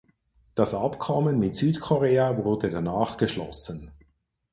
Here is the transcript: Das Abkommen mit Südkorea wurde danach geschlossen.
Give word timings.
Das 0.55 0.73
Abkommen 0.73 1.37
mit 1.37 1.55
Südkorea 1.55 2.43
wurde 2.43 2.71
danach 2.71 3.17
geschlossen. 3.17 3.91